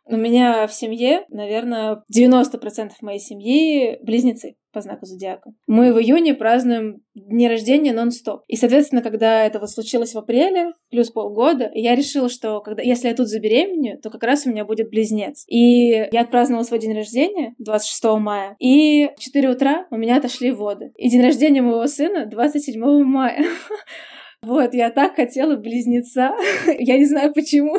[0.06, 5.52] У меня в семье, наверное, 90% моей семьи близнецы по знаку зодиака.
[5.68, 8.42] Мы в июне празднуем дни рождения нон-стоп.
[8.48, 13.08] И, соответственно, когда это вот случилось в апреле, плюс полгода, я решила, что когда, если
[13.08, 15.46] я тут забеременею, то как раз у меня будет близнец.
[15.48, 20.52] И я отпраздновала свой день рождения 26 мая, и в 4 утра у меня отошли
[20.52, 20.92] воды.
[20.98, 23.46] И день рождения моего сына 27 мая.
[24.44, 26.34] Вот, я так хотела близнеца.
[26.78, 27.78] я не знаю почему.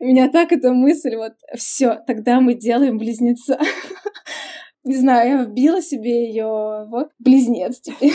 [0.00, 3.58] Меня так эта мысль, вот, все, тогда мы делаем близнеца.
[4.84, 8.14] не знаю, я вбила себе ее, вот, близнец теперь.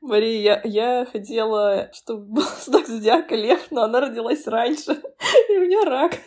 [0.00, 5.00] Мария, я, я хотела, чтобы был знак зодиака лев, но она родилась раньше,
[5.48, 6.18] и у нее рак.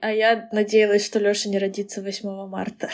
[0.00, 2.90] А я надеялась, что Лёша не родится 8 марта.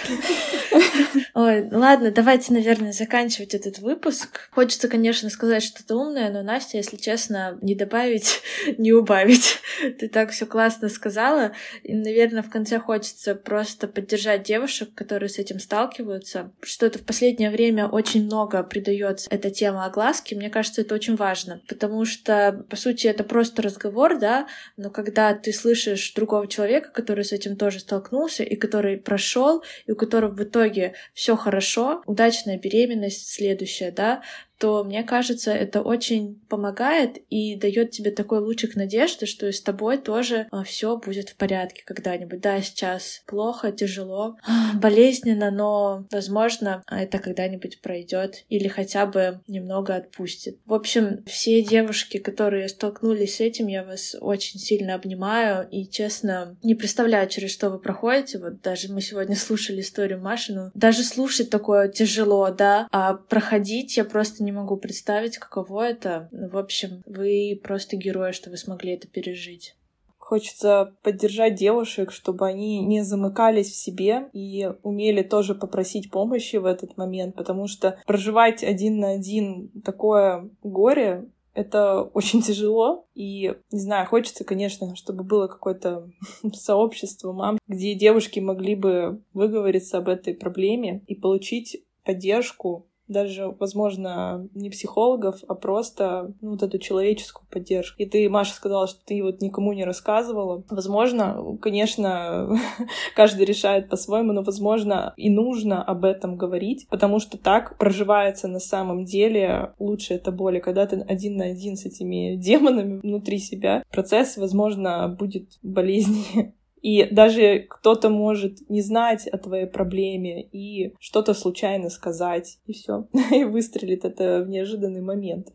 [1.35, 4.49] Ой, ладно, давайте, наверное, заканчивать этот выпуск.
[4.51, 8.43] Хочется, конечно, сказать что-то умное, но Настя, если честно, не добавить,
[8.79, 9.59] не убавить.
[9.99, 11.53] Ты так все классно сказала.
[11.83, 16.53] И, наверное, в конце хочется просто поддержать девушек, которые с этим сталкиваются.
[16.63, 20.35] Что-то в последнее время очень много придается эта тема огласки.
[20.35, 25.35] Мне кажется, это очень важно, потому что, по сути, это просто разговор, да, но когда
[25.35, 30.33] ты слышишь другого человека, который с этим тоже столкнулся и который прошел, и у которого
[30.33, 34.23] в итоге все хорошо, удачная беременность следующая, да,
[34.59, 39.61] то мне кажется, это очень помогает и дает тебе такой лучик надежды, что и с
[39.61, 42.41] тобой тоже а, все будет в порядке когда-нибудь.
[42.41, 44.37] Да, сейчас плохо, тяжело,
[44.75, 50.59] болезненно, но, возможно, это когда-нибудь пройдет или хотя бы немного отпустит.
[50.67, 56.57] В общем, все девушки, которые столкнулись с этим, я вас очень сильно обнимаю и, честно,
[56.63, 58.39] не представляю, через что вы проходите.
[58.39, 63.97] Вот даже мы сегодня слушали историю Маши, ну, даже слушать такое тяжело, да, а проходить
[63.97, 66.29] я просто не могу представить, каково это.
[66.33, 69.77] В общем, вы просто герои, что вы смогли это пережить.
[70.17, 76.65] Хочется поддержать девушек, чтобы они не замыкались в себе и умели тоже попросить помощи в
[76.65, 83.81] этот момент, потому что проживать один на один такое горе это очень тяжело, и, не
[83.81, 86.11] знаю, хочется, конечно, чтобы было какое-то
[86.55, 94.49] сообщество мам, где девушки могли бы выговориться об этой проблеме и получить поддержку даже, возможно,
[94.55, 98.01] не психологов, а просто ну, вот эту человеческую поддержку.
[98.01, 100.63] И ты, Маша, сказала, что ты вот никому не рассказывала.
[100.71, 102.57] Возможно, конечно,
[103.17, 108.61] каждый решает по-своему, но, возможно, и нужно об этом говорить, потому что так проживается на
[108.61, 110.59] самом деле лучше эта боль.
[110.59, 116.55] И когда ты один на один с этими демонами внутри себя, процесс, возможно, будет болезненнее.
[116.83, 123.09] И даже кто-то может не знать о твоей проблеме и что-то случайно сказать, и все,
[123.33, 125.49] и выстрелит это в неожиданный момент.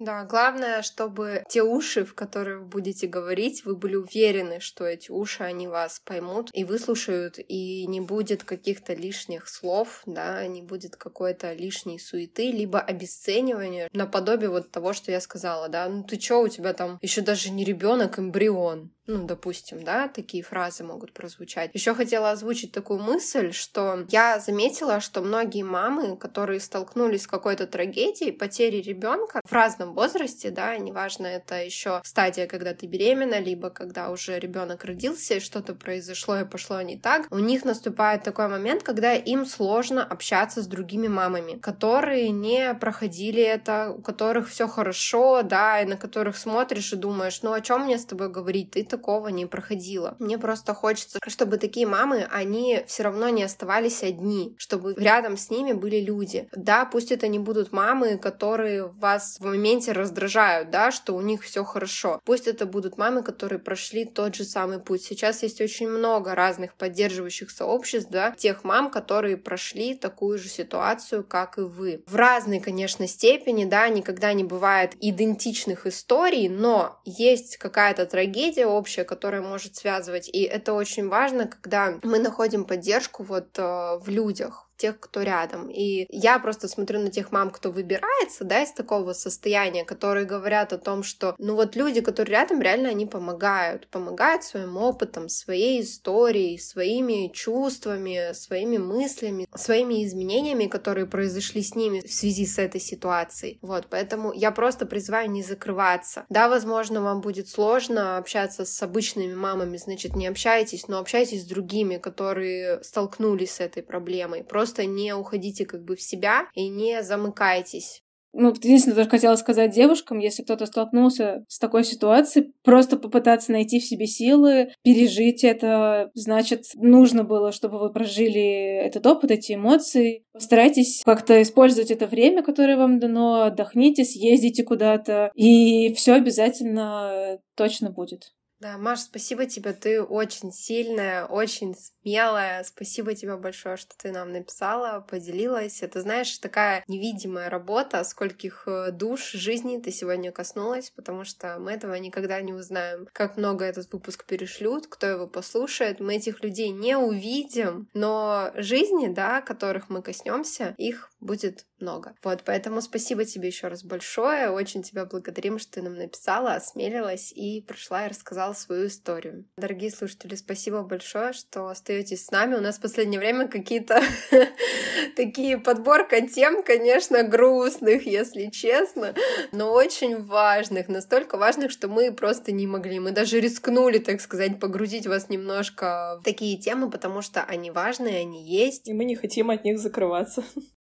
[0.00, 5.10] Да, главное, чтобы те уши, в которые вы будете говорить, вы были уверены, что эти
[5.10, 10.96] уши, они вас поймут и выслушают, и не будет каких-то лишних слов, да, не будет
[10.96, 16.44] какой-то лишней суеты, либо обесценивания, наподобие вот того, что я сказала, да, ну ты чё,
[16.44, 21.72] у тебя там еще даже не ребенок, эмбрион, ну, допустим, да, такие фразы могут прозвучать.
[21.74, 27.66] Еще хотела озвучить такую мысль, что я заметила, что многие мамы, которые столкнулись с какой-то
[27.66, 33.70] трагедией, потери ребенка в разном возрасте, да, неважно, это еще стадия, когда ты беременна, либо
[33.70, 38.48] когда уже ребенок родился и что-то произошло и пошло не так, у них наступает такой
[38.48, 44.68] момент, когда им сложно общаться с другими мамами, которые не проходили это, у которых все
[44.68, 48.72] хорошо, да, и на которых смотришь и думаешь, ну о чем мне с тобой говорить,
[48.72, 50.16] ты такого не проходила.
[50.18, 55.50] Мне просто хочется, чтобы такие мамы, они все равно не оставались одни, чтобы рядом с
[55.50, 56.48] ними были люди.
[56.52, 61.42] Да, пусть это не будут мамы, которые вас в моменте раздражают, да, что у них
[61.42, 62.20] все хорошо.
[62.24, 65.02] Пусть это будут мамы, которые прошли тот же самый путь.
[65.02, 71.24] Сейчас есть очень много разных поддерживающих сообществ, да, тех мам, которые прошли такую же ситуацию,
[71.24, 72.02] как и вы.
[72.06, 79.04] В разной, конечно, степени, да, никогда не бывает идентичных историй, но есть какая-то трагедия общая,
[79.04, 84.69] которая может связывать, и это очень важно, когда мы находим поддержку вот э, в людях,
[84.80, 85.68] тех, кто рядом.
[85.68, 90.72] И я просто смотрю на тех мам, кто выбирается, да, из такого состояния, которые говорят
[90.72, 95.82] о том, что, ну вот люди, которые рядом, реально они помогают, помогают своим опытом, своей
[95.82, 102.80] историей, своими чувствами, своими мыслями, своими изменениями, которые произошли с ними в связи с этой
[102.80, 103.58] ситуацией.
[103.60, 106.24] Вот, поэтому я просто призываю не закрываться.
[106.30, 111.46] Да, возможно, вам будет сложно общаться с обычными мамами, значит, не общайтесь, но общайтесь с
[111.46, 114.42] другими, которые столкнулись с этой проблемой.
[114.42, 118.02] Просто просто не уходите как бы в себя и не замыкайтесь.
[118.32, 123.80] Ну, единственное, что хотела сказать девушкам, если кто-то столкнулся с такой ситуацией, просто попытаться найти
[123.80, 126.12] в себе силы, пережить это.
[126.14, 130.22] Значит, нужно было, чтобы вы прожили этот опыт, эти эмоции.
[130.32, 137.90] Постарайтесь как-то использовать это время, которое вам дано, отдохните, съездите куда-то, и все обязательно точно
[137.90, 138.32] будет.
[138.60, 142.62] Да, Маш, спасибо тебе, ты очень сильная, очень смелая.
[142.62, 145.82] Спасибо тебе большое, что ты нам написала, поделилась.
[145.82, 151.72] Это, знаешь, такая невидимая работа, скольких э, душ жизни ты сегодня коснулась, потому что мы
[151.72, 153.08] этого никогда не узнаем.
[153.14, 159.08] Как много этот выпуск перешлют, кто его послушает, мы этих людей не увидим, но жизни,
[159.08, 162.14] да, которых мы коснемся, их будет много.
[162.22, 164.50] Вот, поэтому спасибо тебе еще раз большое.
[164.50, 169.46] Очень тебя благодарим, что ты нам написала, осмелилась и пришла и рассказала свою историю.
[169.56, 172.56] Дорогие слушатели, спасибо большое, что остаетесь с нами.
[172.56, 174.02] У нас в последнее время какие-то
[175.16, 179.14] такие подборка тем, конечно, грустных, если честно,
[179.52, 182.98] но очень важных, настолько важных, что мы просто не могли.
[183.00, 188.20] Мы даже рискнули, так сказать, погрузить вас немножко в такие темы, потому что они важные,
[188.20, 188.88] они есть.
[188.88, 190.44] И мы не хотим от них закрываться.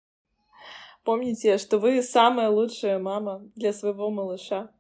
[1.08, 4.72] Помните, что вы самая лучшая мама для своего малыша,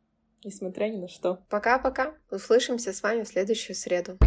[0.43, 1.39] несмотря ни на что.
[1.49, 2.15] Пока-пока.
[2.29, 4.17] Услышимся с вами в следующую среду.